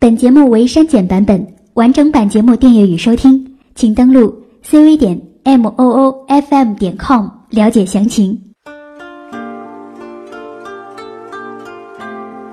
[0.00, 4.34] 本节目为删减版本，完整版节目订阅与收听，请登录
[4.64, 8.40] cv 点 m o o f m 点 com 了解详情。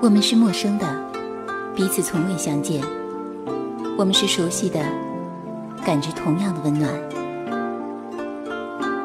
[0.02, 0.86] 我们是陌生的，
[1.74, 2.82] 彼此从未相见；
[3.96, 4.80] 我们是熟悉的，
[5.86, 6.92] 感知同样的温暖。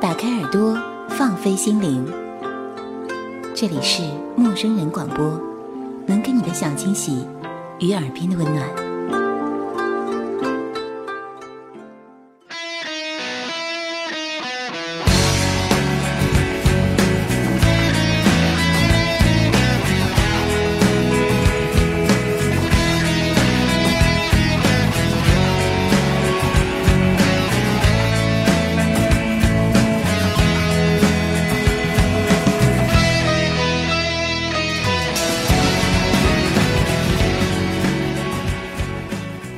[0.01, 2.05] 打开耳朵，放飞心灵。
[3.55, 4.03] 这里是
[4.35, 5.39] 陌生人广播，
[6.05, 7.25] 能给你的小惊喜
[7.79, 8.92] 与耳边的温暖。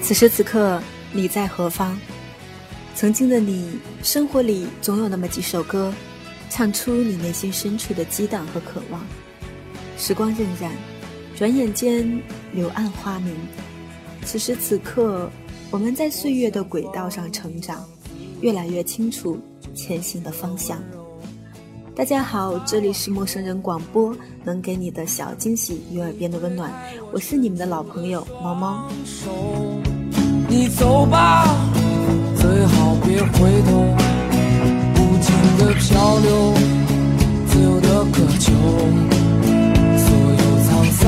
[0.06, 0.80] 此时此刻，
[1.12, 2.00] 你在何方？
[2.94, 5.92] 曾经的你，生活里总有那么几首歌，
[6.48, 9.04] 唱出你内心深处的激荡和渴望。
[9.98, 10.70] 时光荏苒，
[11.36, 12.22] 转眼间
[12.54, 13.36] 柳暗花明。
[14.24, 15.28] 此时此刻，
[15.72, 17.84] 我们在岁月的轨道上成长，
[18.42, 19.40] 越来越清楚
[19.74, 20.84] 前行的方向。
[21.96, 26.72] 大家好，这里是陌生人广播，能给你的小惊喜与耳边的温暖，
[27.12, 28.88] 我是你们的老朋友猫猫。
[30.48, 31.48] 你走吧，
[32.36, 33.96] 最好别回头，
[34.96, 36.54] 无尽的漂流，
[37.48, 38.54] 自由的渴求，
[39.98, 40.08] 所
[40.40, 41.04] 有沧桑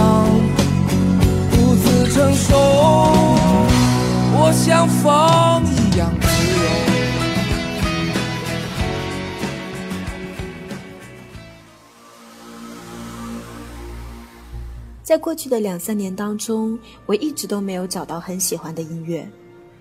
[1.52, 2.58] 独自承受。
[4.40, 6.77] 我像风一样自由。
[15.08, 19.26] 在过去的两三年当中，我一直都没有找到很喜欢的音乐，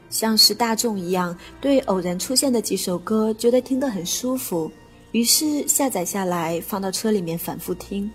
[0.08, 4.70] 像是大众一样，对偶然出现的几首歌觉得听得很舒服，
[5.10, 8.08] 于是下载下来放到车里面反复听，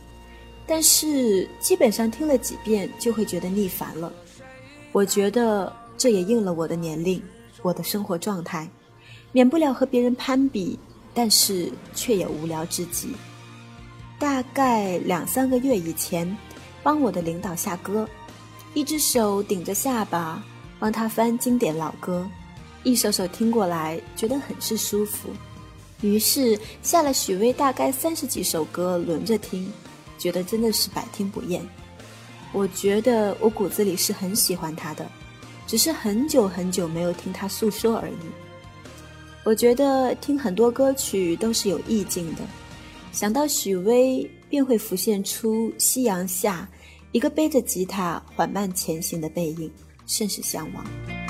[0.66, 4.10] 但是基本上听了几遍就会觉得腻烦了。
[4.94, 7.22] 我觉得这也应了我的年龄，
[7.62, 8.66] 我的生活状态，
[9.34, 10.80] 免不了和别人攀比，
[11.14, 13.10] 但是却也无聊至极。
[14.18, 16.26] 大概两三个月以前。
[16.84, 18.08] 帮我的领导下歌，
[18.74, 20.44] 一只手顶着下巴，
[20.80, 22.28] 帮他翻经典老歌，
[22.84, 25.30] 一首首听过来，觉得很是舒服。
[26.02, 29.72] 于是下了许巍大概三十几首歌轮着听，
[30.18, 31.62] 觉得真的是百听不厌。
[32.52, 35.08] 我觉得我骨子里是很喜欢他的，
[35.68, 38.14] 只是很久很久没有听他诉说而已。
[39.44, 42.42] 我觉得听很多歌曲都是有意境的，
[43.12, 44.30] 想到许巍。
[44.52, 46.70] 便会浮现出夕阳下
[47.14, 49.72] 一个背着吉他缓慢前行的背影，
[50.06, 51.21] 甚是向往。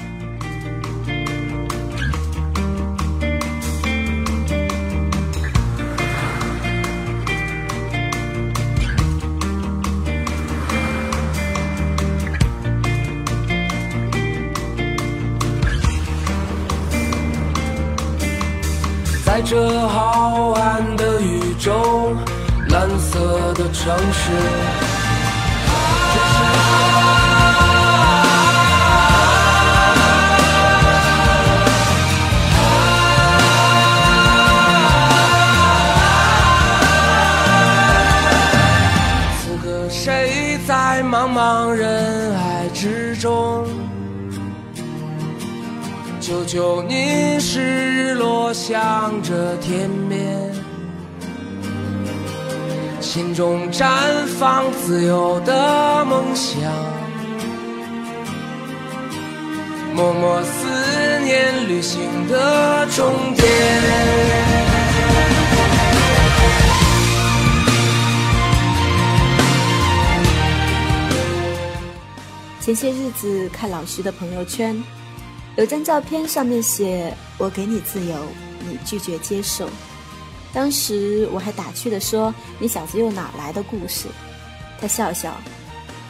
[23.81, 24.31] 色的城市，
[39.41, 43.65] 此刻谁在茫茫人海之中？
[46.19, 50.60] 久久凝视日落向着天边。
[53.13, 56.61] 心中绽放自由的梦想，
[59.93, 61.99] 默默思念旅行
[62.29, 63.45] 的终点。
[72.61, 74.81] 前些日子看老徐的朋友圈，
[75.57, 78.15] 有张照片，上面写：“我给你自由，
[78.61, 79.67] 你拒绝接受。”
[80.53, 84.07] 当时我还打趣的说：“你小子又哪来的故事？”
[84.81, 85.33] 他笑笑：“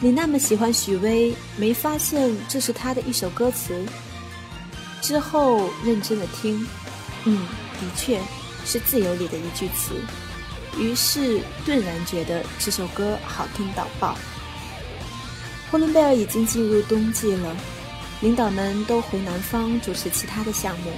[0.00, 3.84] 你那么喜欢许巍，没发现这是他的一首歌词？”
[5.00, 6.66] 之后认真的听，
[7.24, 7.46] 嗯，
[7.80, 8.20] 的确
[8.64, 9.94] 是《自由》里的一句词。
[10.78, 14.16] 于是顿然觉得这首歌好听到爆。
[15.70, 17.56] 呼伦贝尔已经进入冬季了，
[18.20, 20.90] 领导们都回南方主持其他的项目，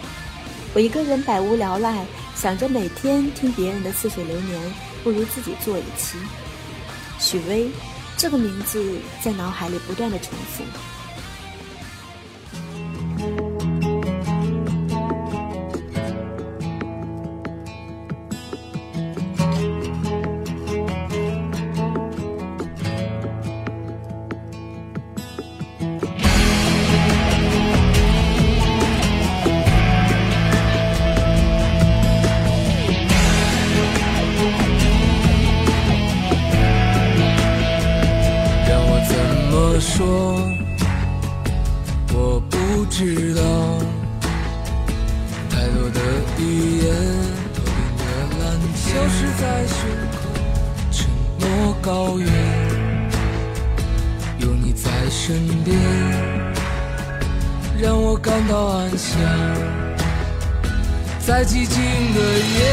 [0.75, 2.05] 我一个人百无聊赖。
[2.37, 4.61] 想着每天听别人的似水流年，
[5.05, 6.19] 不如自己做一期。
[7.21, 7.71] 许巍，
[8.17, 8.85] 这个名字
[9.23, 10.65] 在脑海里不断的重复。
[49.45, 49.77] 在胸
[50.11, 50.17] 口，
[50.91, 51.07] 沉
[51.39, 52.27] 默高原，
[54.39, 55.79] 有你在身边，
[57.79, 59.21] 让我感到安详。
[61.21, 61.79] 在寂静
[62.15, 62.21] 的
[62.57, 62.65] 夜，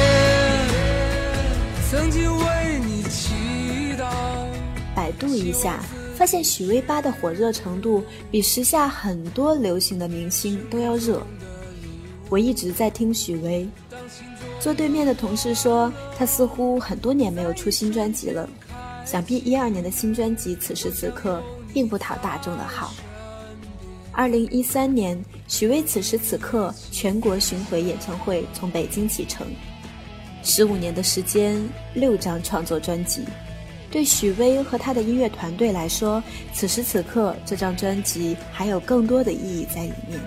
[1.89, 4.07] 曾经为你祈祷。
[4.95, 5.77] 百度一下。
[6.15, 11.19] 发现许巍八的火热程度比时下很多流行的明星都要热。
[12.29, 13.67] 我一直在听许巍，
[14.61, 18.47] 坐对面的同事说他似乎很多年没有出新专辑了，
[19.03, 21.41] 想必一二年的新专辑此时此刻
[21.73, 22.93] 并不讨大众的好。
[24.11, 29.47] 二零一三年，许巍此时此刻全国巡回演唱会从北京启程，
[30.43, 31.59] 十五年的时间，
[31.95, 33.23] 六张创作专辑。
[33.89, 36.21] 对许巍和他的音乐团队来说，
[36.53, 40.19] 此时此刻这张专辑还有更多的意义在里面，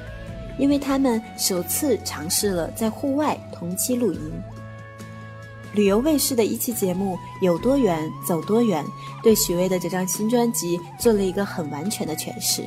[0.58, 4.20] 因为他们首次尝试了在户外同期录音。
[5.72, 8.84] 旅游卫视的一期节目《有多远走多远》
[9.22, 12.62] 对许巍的这张新专辑做了一个很完全的诠释，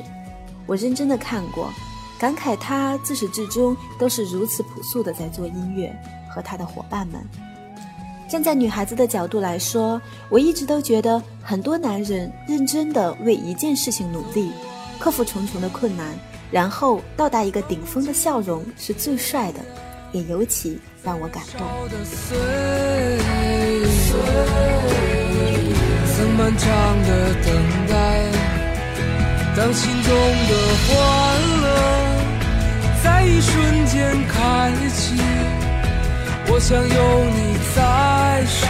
[0.66, 1.72] 我认真的看过，
[2.18, 5.90] 感慨他自始至终都是如此朴素的在做音乐，
[6.28, 7.24] 和他的伙伴们。
[8.28, 9.98] 站在女孩子的角度来说，
[10.28, 14.52] 我一直都觉得很多男人认真的为一件事情努力，
[14.98, 16.14] 克服重重的困难，
[16.50, 19.60] 然后到达一个顶峰的笑容是最帅的，
[20.12, 21.66] 也尤其让我感动。
[26.16, 26.68] 曾漫长
[27.02, 27.46] 的等
[27.88, 27.92] 待，
[29.56, 30.12] 当心中
[30.48, 30.52] 的
[30.86, 30.96] 欢
[31.62, 31.66] 乐
[33.04, 35.16] 在一瞬间开启。
[36.50, 37.78] 我想有你在
[38.46, 38.66] 身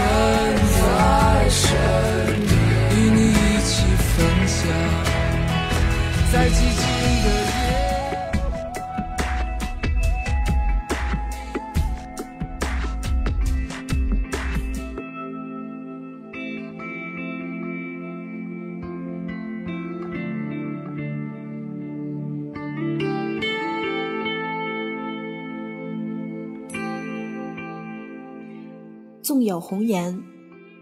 [29.49, 30.23] 有红颜，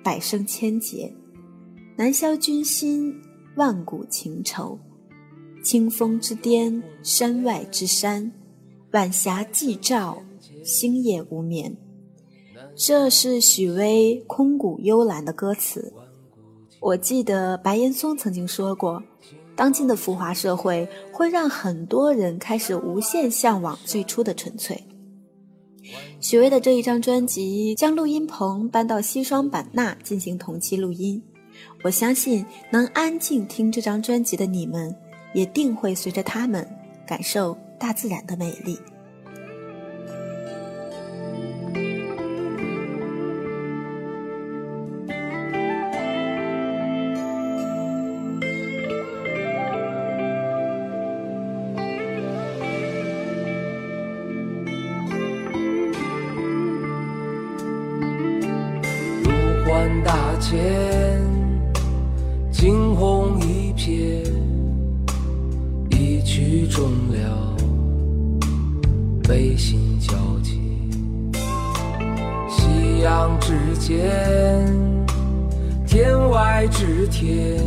[0.03, 1.15] 百生千劫，
[1.95, 3.15] 难消君心，
[3.55, 4.77] 万古情仇。
[5.63, 8.33] 清风之巅，山外之山，
[8.91, 10.21] 晚霞既照，
[10.65, 11.77] 星夜无眠。
[12.75, 15.93] 这是许巍空谷幽兰的歌词。
[16.81, 19.01] 我记得白岩松曾经说过，
[19.55, 24.83] 当今的浮华社会会让很多人开始无限向往最初的纯粹。
[26.21, 31.23] 许巍的这一张专辑将录音棚搬到西双版纳进行同期录音，
[31.83, 34.95] 我相信能安静听这张专辑的你们，
[35.35, 36.67] 也定会随着他们
[37.07, 38.79] 感受大自然的美丽。
[60.39, 61.21] 前，
[62.51, 64.23] 惊鸿一瞥，
[65.91, 67.57] 一曲终了，
[69.23, 70.61] 悲心交集。
[72.49, 74.07] 夕阳之间，
[75.87, 77.66] 天外之天，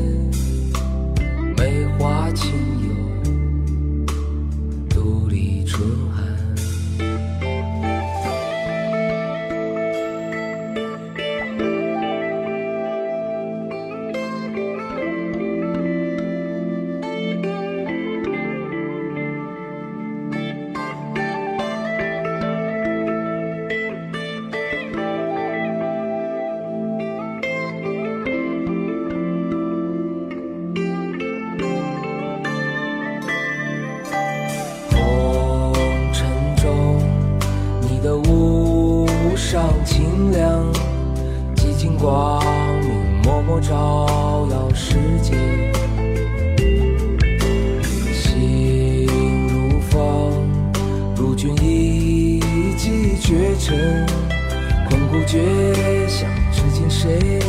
[40.31, 40.65] 亮
[41.55, 42.43] 寂静光
[42.81, 45.33] 明默默照耀世界。
[48.13, 49.07] 心
[49.47, 50.49] 如风
[51.15, 52.39] 如君一
[52.77, 54.05] 骑绝尘
[54.89, 57.39] 空谷绝响至今谁？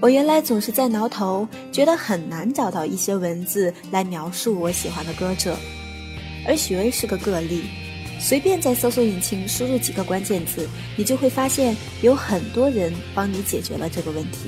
[0.00, 5.56] 我原来总是在挠头，觉得很难找到一些文字来描述我喜欢的歌者，
[6.46, 7.64] 而许巍是个个例。
[8.20, 14.38] 随便在搜索引擎输入几个关键字，你就会发现有很多人帮你解决了这个问题。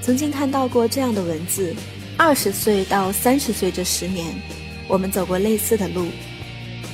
[0.00, 1.74] 曾经看到过这样的文字：
[2.16, 4.26] 二十岁到三十岁这十年，
[4.88, 6.06] 我们走过类似的路，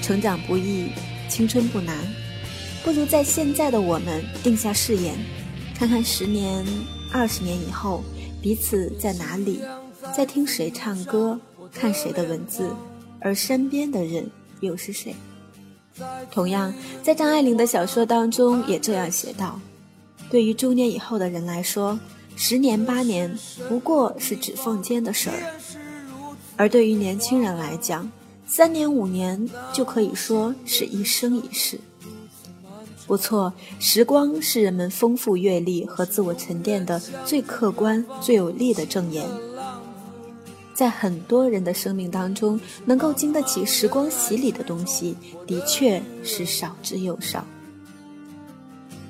[0.03, 0.89] 成长不易，
[1.29, 1.97] 青春不难，
[2.85, 5.15] 不如在现在的我们定下誓言，
[5.77, 6.65] 看看十年、
[7.13, 8.03] 二十年以后，
[8.43, 9.61] 彼此在哪里，
[10.15, 11.39] 在听谁唱歌，
[11.73, 12.71] 看谁的文字，
[13.21, 14.29] 而身边的人
[14.61, 15.15] 又是谁。
[16.31, 16.73] 同样，
[17.03, 19.59] 在张爱玲的小说当中也这样写道
[20.31, 21.99] ：“对于中年以后的人来说，
[22.37, 23.35] 十年八年
[23.69, 25.37] 不过是指缝间的事儿；
[26.57, 28.11] 而对于年轻人来讲，
[28.47, 31.81] 三年五年就可以说是一生一世。”
[33.07, 39.25] 不错，时光是人们丰富阅历和自我沉淀的最客观、最有力的证言。
[40.75, 47.45] 在很多人的生命当中，能够经得起时光洗礼的东西，的确是少之又少。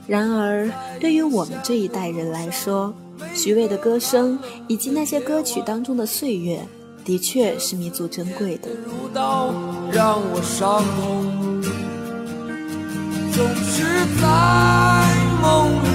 [0.06, 2.94] 然而，对于我们这一代人来说，
[3.34, 4.38] 徐渭的歌声
[4.68, 6.64] 以及那些歌曲当中的岁月，
[7.04, 8.68] 的确是弥足珍贵的。
[9.90, 11.55] 让我伤痛，
[13.36, 13.84] 总是
[14.18, 14.24] 在
[15.42, 15.44] 梦
[15.84, 15.86] 里，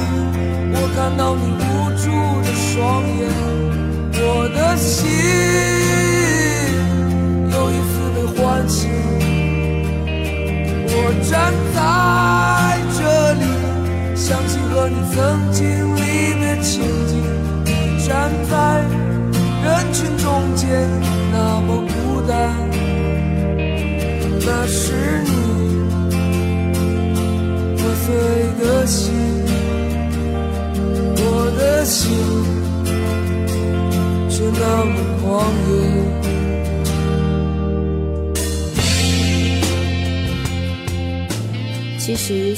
[0.76, 2.06] 我看到你无助
[2.46, 2.70] 的双
[3.18, 3.20] 眼。
[4.14, 5.10] 我的心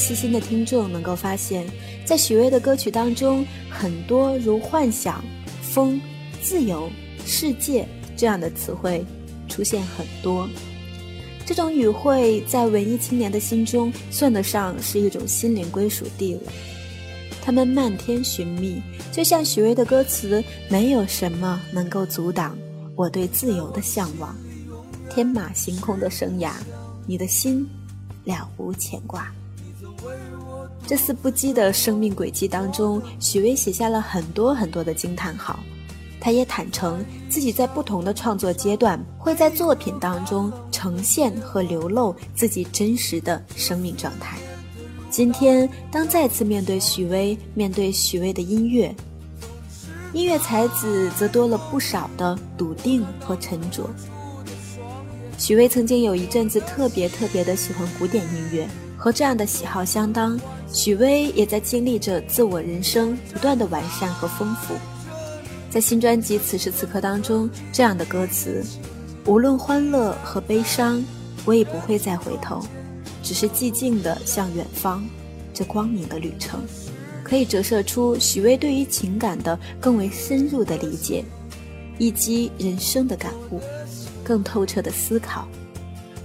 [0.03, 1.65] 细心的听众能够发现，
[2.03, 5.23] 在许巍的歌曲当中，很多如幻想、
[5.61, 5.97] 风、
[6.41, 6.91] 自由、
[7.25, 9.05] 世界这样的词汇
[9.47, 10.45] 出现很多。
[11.45, 16.51] 这种语汇在文艺青年的心中，算得上是一种心灵归属地了。
[17.41, 22.57] 他们漫天寻觅，就像许巍的歌词：“没有什么能够阻挡
[22.97, 24.35] 我对自由的向往，
[25.09, 26.51] 天马行空的生涯，
[27.07, 27.65] 你的心
[28.25, 29.33] 了无牵挂。”
[30.85, 35.59] 这四不羁的生命轨迹当中，许巍写下了很多很多的惊叹号。
[36.19, 44.37] 他也坦诚自己在不同的创作阶段，会在作品当中呈现和流露自己真实的生命状态。
[45.09, 48.95] 今天，当再次面对许巍，面对许巍的音乐，
[50.13, 53.89] 音乐才子则多了不少的笃定和沉着。
[55.37, 58.67] 许巍曾经有一阵子特别特别的喜欢古典音乐，
[59.03, 60.39] 和这样的喜好相当，
[60.71, 64.75] 许巍也在经历着自我人生不断的完善和丰富。
[65.69, 68.63] 在新专辑《此时此刻》当中，这样的歌词：
[69.25, 71.03] 无论欢乐和悲伤，
[71.43, 72.65] 我也不会再回头。
[73.21, 75.05] 只是寂静的向远方，
[75.53, 76.61] 这光明的旅程，
[77.25, 81.25] 可以折射出许巍对于情感的更为深入的理解，
[81.97, 83.59] 以及人生的感悟，
[84.23, 85.45] 更透彻的思考。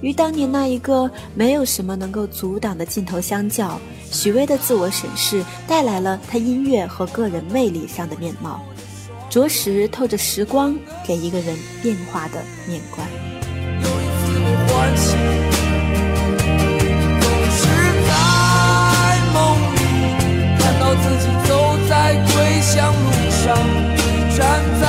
[0.00, 8.60] 与当年那一个没有什么能够阻挡的镜头相较，许巍的自我审视带来了他音乐和个人魅力上的面貌，
[9.28, 10.76] 着实透着时光
[11.06, 13.06] 给一个人变化的面观。
[21.00, 23.56] 自己走在归乡路上，
[24.36, 24.84] 站在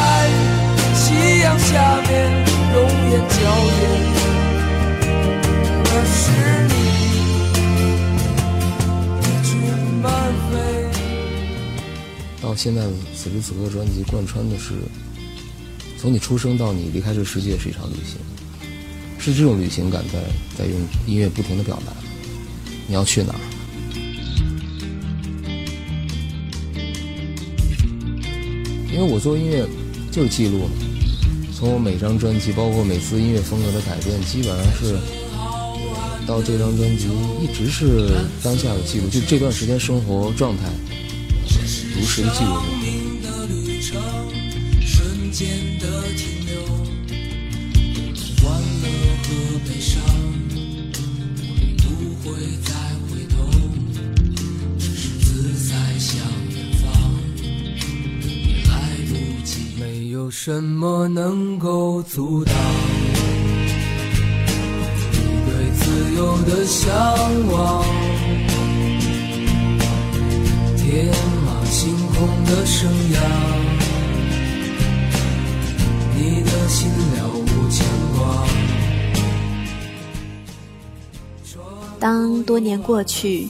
[12.62, 12.82] 现在
[13.16, 14.74] 此时此刻，专辑贯穿的是
[15.98, 18.18] 从你出生到你离开这世界是一场旅行，
[19.18, 20.20] 是这种旅行感在
[20.58, 21.94] 在用音乐不停的表达。
[22.86, 23.40] 你要去哪儿？
[28.92, 29.66] 因为我做音乐
[30.12, 30.68] 就是记录，
[31.56, 35.00] 从我每张专辑，包括每次音乐风格的改变，基本上是
[36.28, 37.08] 到这张专辑
[37.42, 38.10] 一直是
[38.44, 40.64] 当下的记录，就这段时间生活状态，
[41.96, 42.80] 如实的记录
[60.30, 62.54] 有什么能够阻挡
[65.12, 66.88] 你对自由的向
[67.52, 67.99] 往？
[72.46, 73.20] 的生涯，
[76.16, 77.86] 你的心了无牵
[78.18, 78.48] 挂。
[82.00, 83.50] 当多年过去，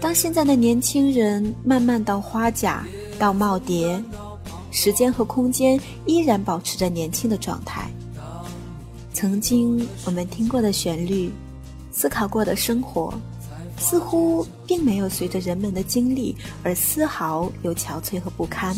[0.00, 2.84] 当现在的年轻人慢慢到花甲，
[3.18, 4.02] 到耄耋。
[4.70, 7.90] 时间和空间依然保持着年轻的状态。
[9.14, 11.32] 曾经我们听过的旋律，
[11.90, 13.14] 思考过的生活，
[13.78, 18.76] 似乎并没有随着人们的经历而丝毫有憔悴和不堪。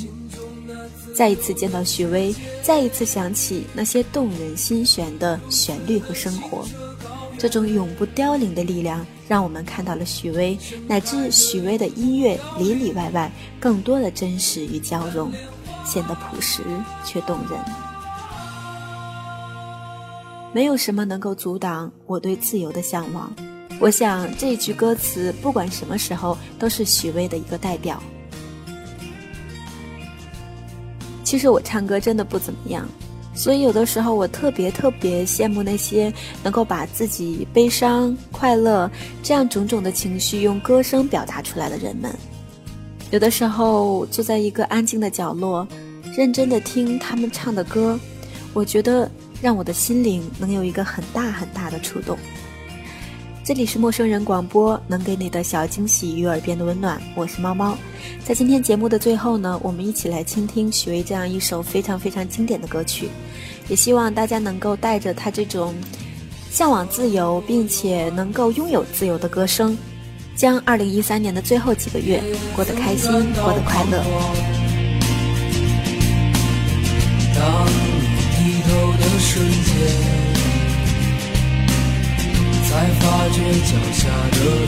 [1.14, 6.64] 再一次见到许巍，再一次想起那些动人心弦的旋律和生活，
[7.38, 15.32] 这种永不凋零的力量，让我们看到了许巍乃至许巍的音乐里里外外更多的真实与交融。
[15.84, 16.62] 显得朴实
[17.02, 17.58] 却动人，
[20.52, 23.32] 没有什么能够阻挡我对自由的向往。
[23.80, 28.02] 我想这一句歌词不管什么时候都是许巍的一个代表。
[31.22, 32.88] 其实我唱歌真的不怎么样，
[33.34, 38.90] 所以有的时候我特别特别羡慕那些能够把自己悲伤、快乐
[39.22, 42.12] 这样种种的情绪用歌声表达出来的人们。
[43.10, 45.68] 有的时候坐在一个安静的角落，
[46.16, 47.98] 认真的听他们唱的歌，
[48.54, 52.18] 我觉得让我的心灵能有一个很大很大的触动。
[53.48, 57.00] 这里是陌生人广播，能给你的小惊喜与耳边的温暖。
[57.14, 57.74] 我是猫猫，
[58.22, 63.08] 在今天节目的最后呢，我们一起来倾听许巍这样一首非常非常经典的歌曲，
[63.66, 65.74] 也希望大家能够带着他这种
[66.50, 69.74] 向往自由并且能够拥有自由的歌声。
[70.36, 72.22] 将二零一三年的最后几个月
[72.54, 74.04] 过得开心，过得快乐。
[77.34, 77.80] 当你
[78.36, 80.27] 低头的瞬间，
[83.38, 84.67] 发觉脚下的